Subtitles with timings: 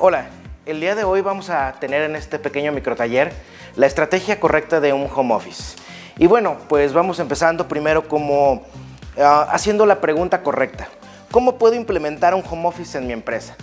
[0.00, 0.26] Hola,
[0.64, 3.32] el día de hoy vamos a tener en este pequeño microtaller
[3.74, 5.76] la estrategia correcta de un home office.
[6.18, 8.62] Y bueno, pues vamos empezando primero como
[9.20, 10.86] ah, haciendo la pregunta correcta.
[11.32, 13.56] ¿Cómo puedo implementar un home office en mi empresa?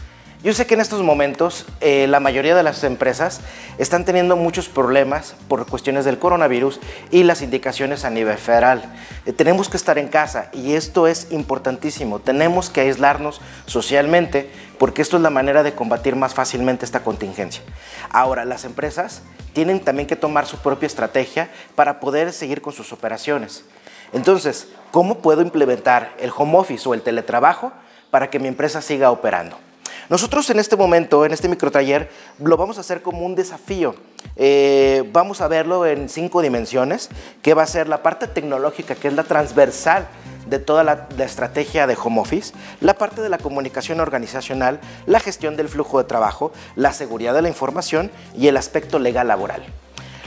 [0.46, 3.42] Yo sé que en estos momentos eh, la mayoría de las empresas
[3.80, 8.84] están teniendo muchos problemas por cuestiones del coronavirus y las indicaciones a nivel federal.
[9.26, 12.20] Eh, tenemos que estar en casa y esto es importantísimo.
[12.20, 17.64] Tenemos que aislarnos socialmente porque esto es la manera de combatir más fácilmente esta contingencia.
[18.12, 19.24] Ahora, las empresas
[19.54, 23.66] tienen también que tomar su propia estrategia para poder seguir con sus operaciones.
[24.14, 27.72] Entonces, ¿cómo puedo implementar el home office o el teletrabajo
[28.12, 29.65] para que mi empresa siga operando?
[30.10, 33.96] Nosotros en este momento, en este microtaller, lo vamos a hacer como un desafío.
[34.36, 37.10] Eh, vamos a verlo en cinco dimensiones,
[37.42, 40.08] que va a ser la parte tecnológica, que es la transversal
[40.48, 45.20] de toda la, la, estrategia de home office, la parte de la comunicación organizacional, la
[45.20, 49.64] gestión del flujo de trabajo, la seguridad de la información y el aspecto legal laboral.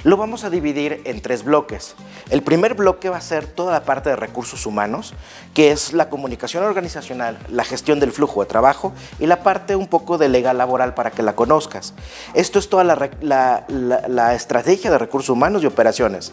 [0.05, 1.97] Lo vamos a dividir en tres bloques.
[2.31, 5.13] El primer bloque va a ser toda la parte de recursos humanos,
[5.55, 9.89] que es la comunicación organizacional, la gestión del flujo de trabajo y la parte un
[9.89, 11.95] poco de legal laboral para que la conozcas.
[12.35, 16.33] Esto es toda la, estrategia de recursos humanos y operaciones.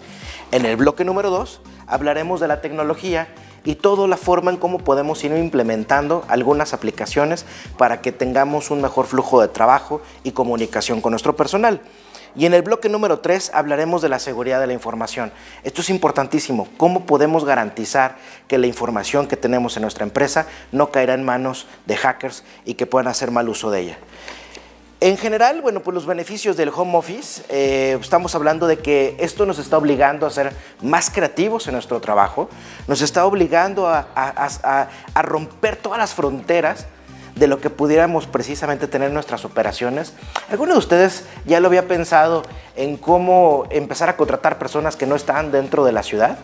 [0.52, 3.28] En el bloque número dos hablaremos de la tecnología
[3.64, 7.46] y toda la forma en cómo podemos ir implementando algunas aplicaciones
[7.80, 11.82] para que tengamos un mejor flujo de trabajo y comunicación con nuestro personal.
[12.36, 15.32] Y en el bloque número 3 hablaremos de la seguridad de la información.
[15.64, 16.68] Esto es importantísimo.
[16.78, 21.66] ¿Cómo podemos garantizar que la información que tenemos en nuestra empresa no caerá en manos
[21.86, 23.98] de hackers y que puedan hacer mal uso de ella?
[25.00, 29.46] En general, bueno, pues los beneficios del home office, eh, estamos hablando de que esto
[29.46, 32.50] nos está obligando a ser más creativos en nuestro trabajo,
[32.88, 36.88] nos está obligando a, a, a romper todas las fronteras
[37.36, 40.14] de lo que pudiéramos precisamente tener nuestras operaciones.
[40.50, 42.44] ¿Alguno de ustedes ya lo había pensado
[42.76, 46.38] en cómo empezar a contratar personas que no están dentro de la ciudad?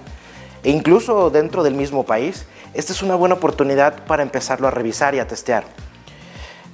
[0.63, 2.46] E incluso dentro del mismo país.
[2.74, 5.63] Esta es una buena oportunidad para empezarlo a revisar y a testear.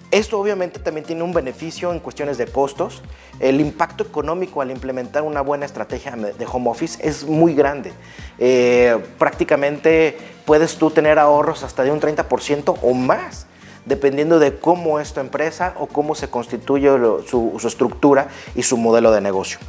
[0.09, 3.01] Esto obviamente también tiene un beneficio en cuestiones de costos.
[3.39, 7.91] El impacto económico al implementar una buena estrategia de home office es muy grande.
[8.39, 13.47] Eh, prácticamente puedes tú tener ahorros hasta de un 30% o más
[13.87, 16.89] dependiendo de cómo es tu empresa o cómo se constituye
[17.25, 19.59] su, estructura y su modelo de negocio.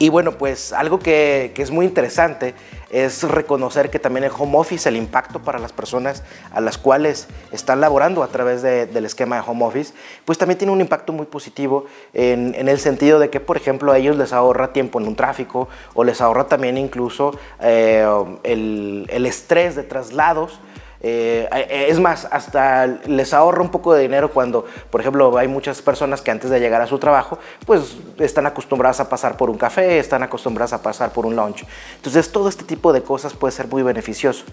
[0.00, 2.54] Y bueno, pues algo que, es muy interesante
[2.90, 6.22] es reconocer que también el home office, el impacto para las personas
[6.52, 9.92] a las cuales están laborando a través de, del esquema de home office,
[10.24, 13.98] pues también tiene un impacto muy positivo en, el sentido de que, por ejemplo, a
[13.98, 18.06] ellos les ahorra tiempo en un tráfico o les ahorra también incluso eh,
[18.44, 20.60] el estrés de traslados
[21.00, 25.80] eh, es más, hasta les ahorra un poco de dinero cuando, por ejemplo, hay muchas
[25.80, 29.58] personas que antes de llegar a su trabajo, pues están acostumbradas a pasar por un
[29.58, 31.64] café, están acostumbradas a pasar por un lunch.
[31.96, 34.44] Entonces, todo este tipo de cosas puede ser muy beneficioso.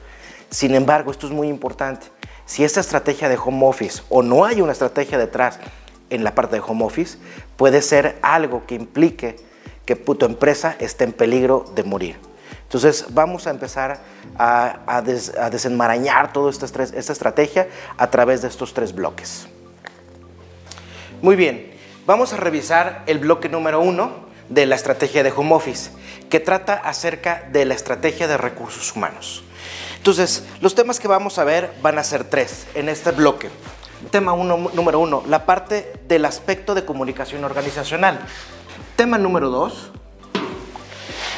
[0.50, 2.08] Sin embargo, esto es muy importante.
[2.46, 5.60] Si esta estrategia de home office o no hay una estrategia detrás
[6.12, 7.18] en la parte de home office,
[7.58, 9.38] puede ser algo que implique
[9.86, 12.35] que tu empresa esté en peligro de morir.
[12.66, 14.02] Entonces vamos a empezar
[14.38, 19.48] a, a, des, a desenmarañar toda esta, esta estrategia a través de estos tres bloques.
[21.22, 21.74] Muy bien,
[22.06, 25.92] vamos a revisar el bloque número uno de la estrategia de home office,
[26.30, 29.44] que trata acerca de la estrategia de recursos humanos.
[29.98, 33.50] Entonces, los temas que vamos a ver van a ser tres en este bloque.
[34.12, 38.20] Tema número uno, la parte del aspecto de comunicación organizacional.
[38.96, 39.92] Tema número dos,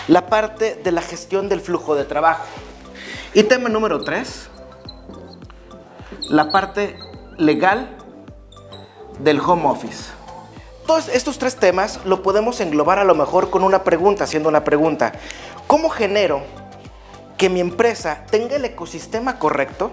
[0.08, 2.46] la parte de la gestión del flujo de trabajo.
[3.34, 4.50] Y tema número tres,
[6.30, 6.98] la parte
[7.38, 7.90] legal
[9.20, 10.12] del home office.
[10.86, 14.64] Todos estos tres temas lo podemos englobar a lo mejor con una pregunta, haciendo una
[14.64, 15.12] pregunta.
[15.68, 16.42] ¿Cómo genero
[17.38, 19.92] que mi empresa tenga el ecosistema correcto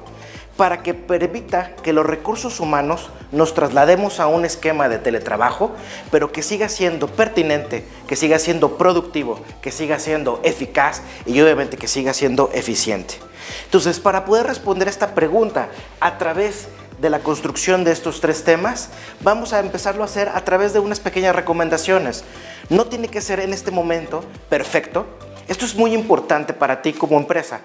[0.56, 5.72] para que permita que los recursos humanos nos traslademos a un esquema de teletrabajo,
[6.10, 11.76] pero que siga siendo pertinente, que siga siendo productivo, que siga siendo eficaz y obviamente
[11.76, 13.16] que siga siendo eficiente.
[13.64, 15.68] Entonces, para poder responder esta pregunta
[16.00, 16.68] a través
[17.00, 18.90] de la construcción de estos tres temas,
[19.20, 22.24] vamos a empezarlo a hacer a través de unas pequeñas recomendaciones.
[22.70, 25.06] No tiene que ser en este momento perfecto.
[25.46, 27.60] Esto es muy importante para ti como empresa.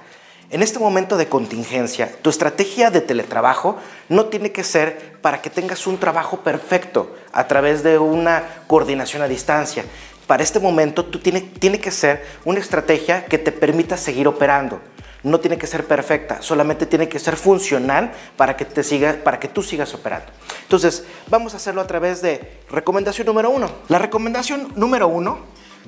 [0.52, 3.78] En este momento de contingencia, tu estrategia de teletrabajo
[4.10, 9.22] no tiene que ser para que tengas un trabajo perfecto a través de una coordinación
[9.22, 9.86] a distancia.
[10.28, 14.82] Para este momento, tú tiene, tiene que ser una estrategia que te permita seguir operando.
[15.22, 19.38] no tiene que ser perfecta, solamente tiene que ser funcional para que, te siga, para
[19.38, 20.32] que tú sigas operando.
[20.64, 23.70] Entonces, vamos a hacerlo a través de recomendación número uno.
[23.90, 25.40] La recomendación número uno,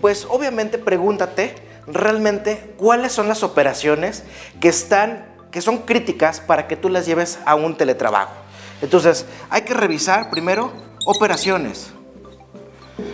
[0.01, 4.23] pues obviamente pregúntate realmente cuáles son las operaciones
[4.59, 8.31] que están que son críticas para que tú las lleves a un teletrabajo.
[8.81, 10.71] Entonces, hay que revisar primero
[11.05, 11.91] operaciones.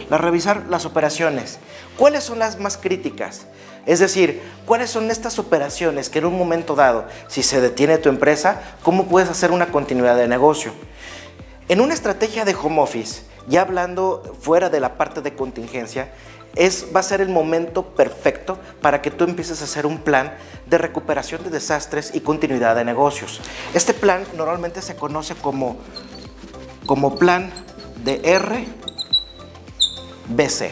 [0.10, 1.60] La revisar las operaciones.
[1.98, 3.48] ¿Cuáles son las más críticas?
[3.86, 8.10] Es decir, ¿cuáles son estas operaciones que en un momento dado, si se detiene tu
[8.10, 10.72] empresa, cómo puedes hacer una continuidad de negocio?
[11.70, 16.12] En una estrategia de home office, ya hablando fuera de la parte de contingencia,
[16.58, 20.34] es, va a ser el momento perfecto para que tú empieces a hacer un plan
[20.66, 23.42] de recuperación de desastres y continuidad de negocios.
[23.74, 25.78] Este plan normalmente se conoce como,
[26.86, 27.52] como plan
[28.04, 28.18] de
[30.30, 30.72] RBC.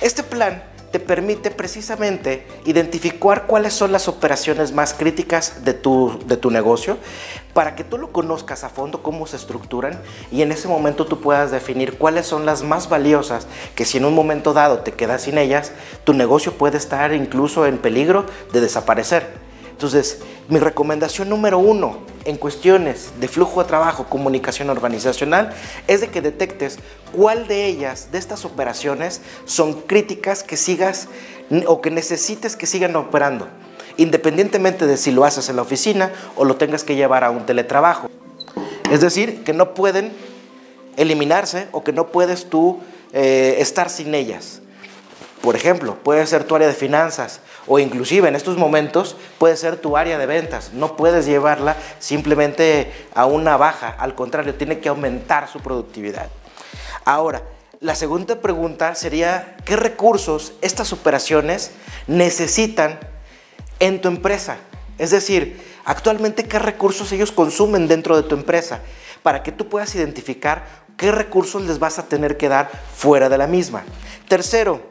[0.00, 6.36] Este plan te permite precisamente identificar cuáles son las operaciones más críticas de tu, de
[6.36, 6.98] tu negocio
[7.52, 10.00] para que tú lo conozcas a fondo, cómo se estructuran
[10.32, 14.04] y en ese momento tú puedas definir cuáles son las más valiosas que si en
[14.04, 15.72] un momento dado te quedas sin ellas,
[16.04, 19.28] tu negocio puede estar incluso en peligro de desaparecer.
[19.70, 25.52] Entonces, mi recomendación número uno en cuestiones de flujo de trabajo, comunicación organizacional,
[25.86, 26.78] es de que detectes
[27.16, 31.08] cuál de ellas, de estas operaciones, son críticas que sigas
[31.66, 33.48] o que necesites que sigan operando,
[33.96, 37.46] independientemente de si lo haces en la oficina o lo tengas que llevar a un
[37.46, 38.10] teletrabajo.
[38.90, 40.12] Es decir, que no pueden
[40.96, 42.80] eliminarse o que no puedes tú
[43.12, 44.60] eh, estar sin ellas.
[45.40, 49.76] Por ejemplo, puede ser tu área de finanzas o inclusive en estos momentos puede ser
[49.76, 50.72] tu área de ventas.
[50.72, 56.28] No puedes llevarla simplemente a una baja, al contrario, tiene que aumentar su productividad.
[57.04, 57.42] Ahora,
[57.80, 61.70] la segunda pregunta sería, ¿qué recursos estas operaciones
[62.06, 62.98] necesitan
[63.78, 64.58] en tu empresa?
[64.98, 68.80] Es decir, actualmente, ¿qué recursos ellos consumen dentro de tu empresa?
[69.22, 70.66] Para que tú puedas identificar
[70.96, 73.82] qué recursos les vas a tener que dar fuera de la misma.
[74.28, 74.90] Tercero,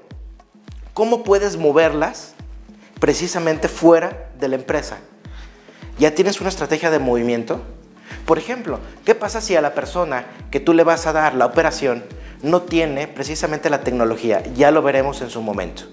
[1.00, 2.33] ¿Cómo puedes moverlas
[3.00, 4.98] precisamente fuera de la empresa?
[5.98, 7.62] ¿Ya tienes una estrategia de movimiento?
[8.25, 11.46] Por ejemplo, ¿qué pasa si a la persona que tú le vas a dar la
[11.46, 12.04] operación
[12.42, 14.44] no tiene precisamente la tecnología?
[14.56, 15.84] Ya lo veremos en su momento.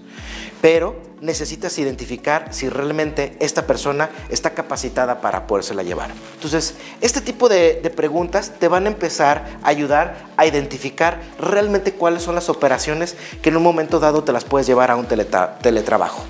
[0.60, 6.10] Pero necesitas identificar si realmente esta persona está capacitada para podérsela llevar.
[6.34, 12.22] Entonces, este tipo de, preguntas te van a empezar a ayudar a identificar realmente cuáles
[12.22, 16.24] son las operaciones que en un momento dado te las puedes llevar a un teletrabajo.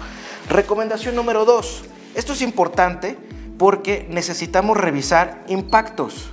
[0.49, 1.83] Recomendación número dos.
[2.15, 3.19] Esto es importante
[3.59, 6.31] porque necesitamos revisar impactos.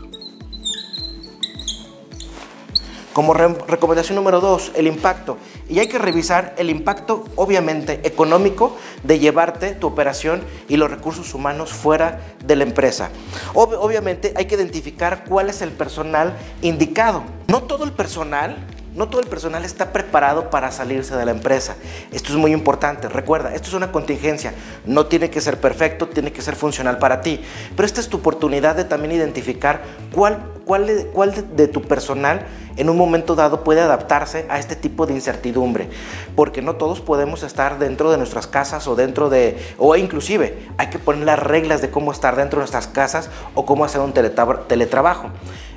[3.14, 5.38] Como recomendación número dos, el impacto.
[5.70, 11.34] Y hay que revisar el impacto, obviamente, económico de llevarte tu operación y los recursos
[11.34, 13.10] humanos fuera de la empresa.
[13.54, 17.24] obviamente hay que identificar cuál es el personal indicado.
[17.48, 18.58] No todo el personal
[18.96, 21.76] no todo el personal está preparado para salirse de la empresa.
[22.12, 23.10] Esto es muy importante.
[23.10, 24.54] Recuerda, esto es una contingencia.
[24.86, 27.42] No tiene que ser perfecto, tiene que ser funcional para ti.
[27.76, 29.82] Pero esta es tu oportunidad de también identificar
[30.14, 35.06] cuál, cuál, cuál de tu personal en un momento dado puede adaptarse a este tipo
[35.06, 35.90] de incertidumbre,
[36.36, 40.88] porque no todos podemos estar dentro de nuestras casas o dentro de, o inclusive hay
[40.88, 44.14] que poner las reglas de cómo estar dentro de nuestras casas o cómo hacer un
[44.14, 45.30] teletrabajo.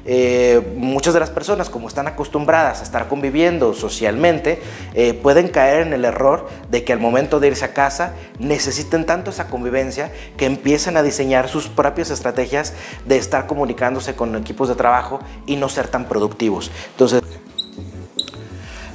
[0.09, 4.63] Eh, muchas de las personas, como están acostumbradas a estar conviviendo socialmente,
[4.95, 9.05] eh, pueden caer en el error de que al momento de irse a casa necesiten
[9.05, 12.73] tanto esa convivencia que empiecen a diseñar sus propias estrategias
[13.05, 16.71] de estar comunicándose con equipos de trabajo y no ser tan productivos.
[16.93, 17.23] Entonces,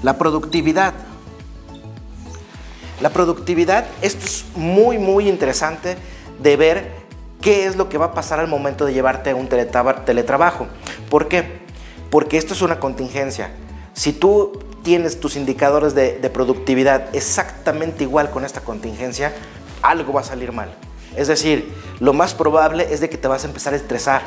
[0.02, 0.94] la productividad.
[3.02, 5.98] La productividad, esto es muy, muy interesante
[6.40, 7.01] de ver
[7.42, 10.68] qué es lo que va a pasar al momento de llevarte a un teletrabajo.
[11.10, 11.62] ¿Por qué?
[12.10, 13.52] Porque esto es una contingencia.
[13.94, 19.34] Si tú tienes tus indicadores de, de, productividad exactamente igual con esta contingencia,
[19.82, 20.74] algo va a salir mal.
[21.16, 24.22] Es decir, lo más probable es de que te vas a empezar a estresar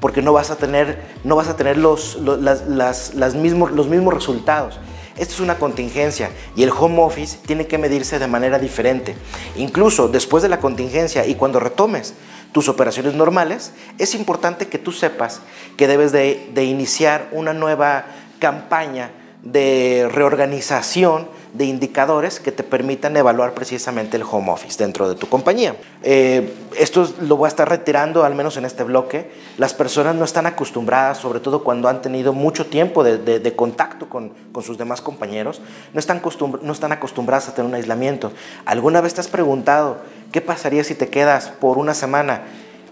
[0.00, 4.80] porque no vas a tener, no vas a tener los, las, mismos, los mismos resultados.
[5.16, 9.14] Esto es una contingencia y el home office tiene que medirse de manera diferente.
[9.56, 12.14] Incluso después de la contingencia y cuando retomes
[12.52, 15.40] tus operaciones normales, es importante que tú sepas
[15.76, 18.06] que debes de, iniciar una nueva
[18.38, 19.10] campaña
[19.42, 25.28] de reorganización de indicadores que te permitan evaluar precisamente el home office dentro de tu
[25.28, 25.76] compañía.
[26.02, 29.30] Eh, esto lo voy a estar retirando, al menos en este bloque.
[29.58, 34.32] Las personas no están acostumbradas, sobre todo cuando han tenido mucho tiempo de, contacto con,
[34.62, 35.60] sus demás compañeros,
[35.92, 36.22] no están,
[36.62, 38.32] no están acostumbradas a tener un aislamiento.
[38.64, 39.98] ¿Alguna vez te has preguntado
[40.32, 42.42] qué pasaría si te quedas por una semana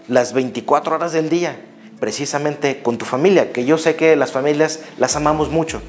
[0.07, 1.57] las 24 horas del día?
[1.99, 5.81] precisamente con tu familia, que yo sé que las familias las amamos mucho,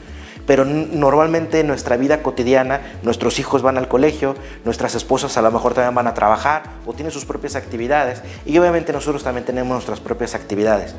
[0.50, 5.52] pero normalmente en nuestra vida cotidiana nuestros hijos van al colegio, nuestras esposas a lo
[5.52, 9.70] mejor también van a trabajar o tienen sus propias actividades y obviamente nosotros también tenemos
[9.70, 10.96] nuestras propias actividades.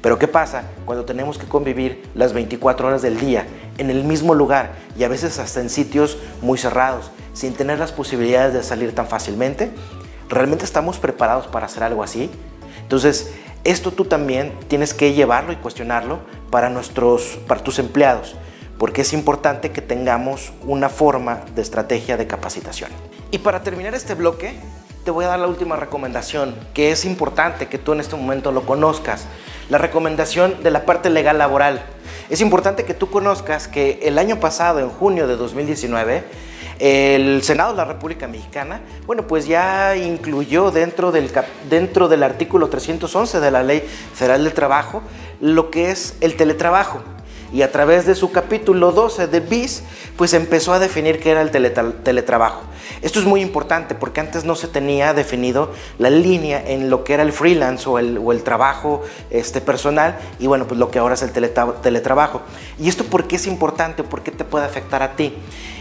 [0.00, 3.46] Pero ¿qué pasa cuando tenemos que convivir las 24 horas del día
[3.76, 7.92] en el mismo lugar y a veces hasta en sitios muy cerrados, sin tener las
[7.92, 9.70] posibilidades de salir tan fácilmente?
[10.30, 12.30] ¿Realmente estamos preparados para hacer algo así?
[12.80, 13.34] Entonces,
[13.64, 16.20] esto tú también tienes que llevarlo y cuestionarlo
[16.50, 18.36] para, nuestros, para tus empleados,
[18.78, 22.90] porque es importante que tengamos una forma de estrategia de capacitación.
[23.30, 24.54] Y para terminar este bloque,
[25.04, 28.52] te voy a dar la última recomendación, que es importante que tú en este momento
[28.52, 29.26] lo conozcas,
[29.68, 31.82] la recomendación de la parte legal laboral.
[32.30, 36.24] Es importante que tú conozcas que el año pasado, en junio de 2019,
[36.78, 41.30] el Senado de la República Mexicana, bueno, pues ya incluyó dentro del,
[41.68, 43.80] dentro del artículo 311 de la Ley
[44.14, 45.02] Federal del Trabajo
[45.40, 47.02] lo que es el teletrabajo.
[47.52, 49.82] Y a través de su capítulo 12 de BIS,
[50.16, 52.62] pues empezó a definir qué era el teletrabajo.
[53.02, 57.14] Esto es muy importante porque antes no se tenía definido la línea en lo que
[57.14, 61.22] era el freelance o el, trabajo este, personal y bueno, pues lo que ahora es
[61.22, 62.42] el teletrabajo.
[62.78, 64.02] ¿Y esto por qué es importante?
[64.02, 65.34] ¿Por qué te puede afectar a ti?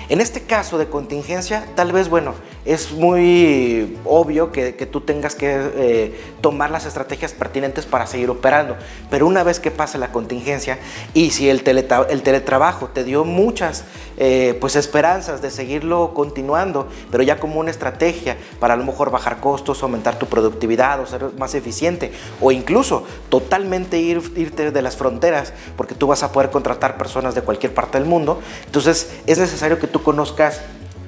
[0.10, 2.34] En este caso de contingencia, tal vez, bueno,
[2.66, 8.78] es muy obvio que, tú tengas que eh, tomar las estrategias pertinentes para seguir operando,
[9.10, 10.80] pero una vez que pase la contingencia
[11.14, 13.84] y si el, el teletrabajo te dio muchas
[14.18, 19.12] eh, pues esperanzas de seguirlo continuando, pero ya como una estrategia para a lo mejor
[19.12, 24.82] bajar costos, aumentar tu productividad o ser más eficiente, o incluso totalmente ir, irte de
[24.82, 29.12] las fronteras, porque tú vas a poder contratar personas de cualquier parte del mundo, entonces
[29.28, 30.62] es necesario que tú conozcas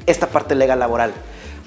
[0.06, 1.14] esta parte legal laboral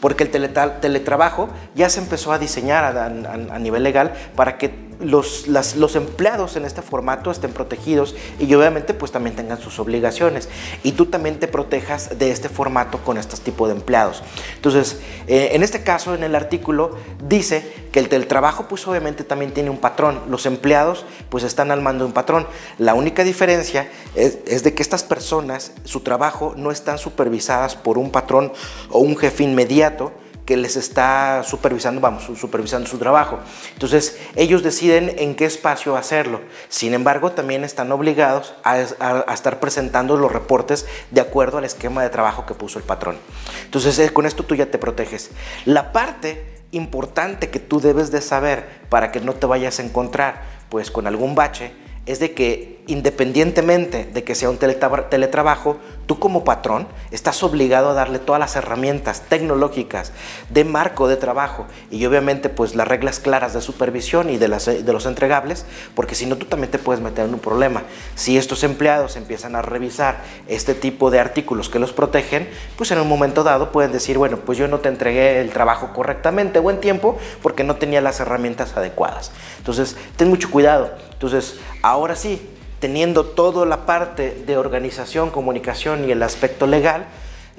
[0.00, 5.96] porque el teletrabajo ya se empezó a diseñar a, nivel legal para que los, los,
[5.96, 10.48] empleados en este formato estén protegidos y obviamente pues también tengan sus obligaciones
[10.82, 14.22] y tú también te protejas de este formato con este tipo de empleados.
[14.56, 16.96] Entonces, eh, en este caso, en el artículo
[17.28, 21.80] dice que el teletrabajo pues obviamente también tiene un patrón, los empleados pues están al
[21.80, 22.46] mando de un patrón.
[22.78, 27.98] La única diferencia es, es de que estas personas, su trabajo no están supervisadas por
[27.98, 28.52] un patrón
[28.90, 30.12] o un jefe inmediato,
[30.48, 33.38] que les está supervisando, vamos, supervisando su trabajo.
[33.74, 36.40] Entonces, ellos deciden en qué espacio hacerlo.
[36.70, 42.08] Sin embargo, también están obligados a, estar presentando los reportes de acuerdo al esquema de
[42.08, 43.18] trabajo que puso el patrón.
[43.66, 45.32] Entonces, eh, con esto tú ya te proteges.
[45.66, 50.44] La parte importante que tú debes de saber para que no te vayas a encontrar
[50.70, 51.72] pues con algún bache
[52.06, 55.76] es de que independientemente de que sea un teletrabajo,
[56.06, 60.12] tú como patrón estás obligado a darle todas las herramientas tecnológicas
[60.48, 65.06] de marco de trabajo y obviamente pues las reglas claras de supervisión y de, los
[65.06, 67.82] entregables, porque si no tú también te puedes meter en un problema.
[68.14, 73.00] Si estos empleados empiezan a revisar este tipo de artículos que los protegen, pues en
[73.00, 76.70] un momento dado pueden decir, bueno, pues yo no te entregué el trabajo correctamente o
[76.70, 79.30] en tiempo porque no tenía las herramientas adecuadas.
[79.58, 80.90] Entonces, ten mucho cuidado.
[81.12, 82.40] Entonces, ahora sí,
[82.80, 87.06] teniendo toda la parte de organización, comunicación y el aspecto legal,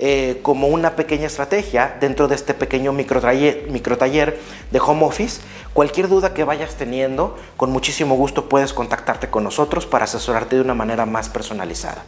[0.02, 4.40] eh, como una pequeña estrategia dentro de este pequeño microtaller, microtaller
[4.72, 5.42] de home office.
[5.74, 10.62] Cualquier duda que vayas teniendo, con muchísimo gusto puedes contactarte con nosotros para asesorarte de
[10.62, 12.04] una manera más personalizada.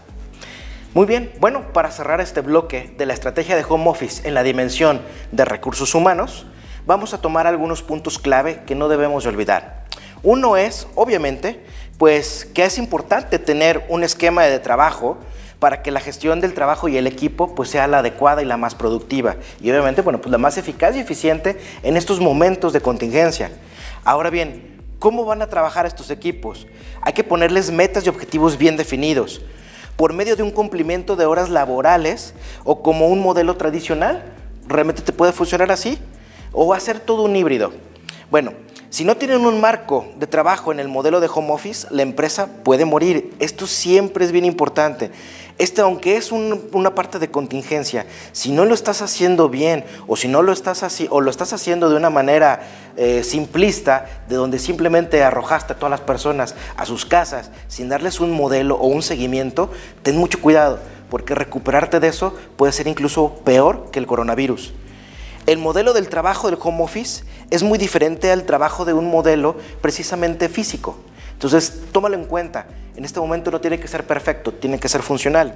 [0.93, 4.43] Muy bien, bueno, para cerrar este bloque de la estrategia de home office en la
[4.43, 5.01] dimensión
[5.33, 6.45] de recursos humanos,
[6.85, 9.85] vamos a tomar algunos puntos clave que no debemos de olvidar.
[10.23, 11.63] Uno es, obviamente,
[12.01, 15.19] pues que es importante tener un esquema de trabajo
[15.59, 18.57] para que la gestión del trabajo y el equipo pues sea la adecuada y la
[18.57, 22.81] más productiva y obviamente bueno pues la más eficaz y eficiente en estos momentos de
[22.81, 23.51] contingencia.
[24.03, 26.65] Ahora bien, ¿cómo van a trabajar estos equipos?
[27.03, 29.43] Hay que ponerles metas y objetivos bien definidos
[29.95, 34.23] por medio de un cumplimiento de horas laborales o como un modelo tradicional.
[34.67, 35.99] ¿Realmente te puede funcionar así?
[36.51, 37.71] ¿O va a ser todo un híbrido?
[38.31, 38.53] Bueno,
[38.91, 42.47] si no tienen un marco de trabajo en el modelo de home office, la empresa
[42.65, 43.33] puede morir.
[43.39, 45.11] Esto siempre es bien importante.
[45.57, 50.27] Este, aunque es una parte de contingencia, si no lo estás haciendo bien o si
[50.27, 52.63] no lo estás, así, o lo estás haciendo de una manera
[52.97, 58.19] eh, simplista, de donde simplemente arrojaste a todas las personas a sus casas sin darles
[58.19, 59.71] un modelo o un seguimiento,
[60.03, 60.79] ten mucho cuidado
[61.09, 64.73] porque recuperarte de eso puede ser incluso peor que el coronavirus.
[65.47, 69.55] El modelo del trabajo del home office es muy diferente al trabajo de un modelo
[69.81, 70.97] precisamente físico.
[71.33, 72.67] Entonces, tómalo en cuenta.
[72.95, 75.55] En este momento no tiene que ser perfecto, tiene que ser funcional.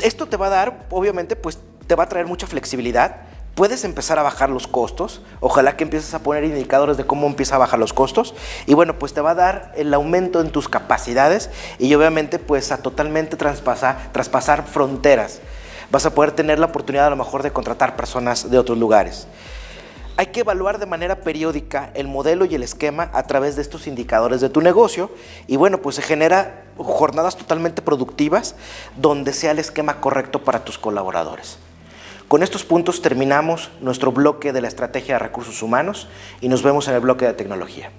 [0.00, 3.16] Esto te va a dar, obviamente, pues te va a traer mucha flexibilidad.
[3.54, 5.20] Puedes empezar a bajar los costos.
[5.40, 8.34] Ojalá que empieces a poner indicadores de cómo empieza a bajar los costos.
[8.66, 12.72] Y bueno, pues te va a dar el aumento en tus capacidades y obviamente pues
[12.72, 15.40] a totalmente traspasar, traspasar fronteras.
[15.90, 19.26] Vas a poder tener la oportunidad a lo mejor de contratar personas de otros lugares.
[20.18, 23.86] Hay que evaluar de manera periódica el modelo y el esquema a través de estos
[23.86, 25.10] indicadores de tu negocio
[25.46, 28.56] y bueno, pues se genera jornadas totalmente productivas
[28.96, 31.58] donde sea el esquema correcto para tus colaboradores.
[32.26, 36.08] Con estos puntos terminamos nuestro bloque de la estrategia de recursos humanos
[36.40, 37.90] y nos vemos en el bloque de tecnología.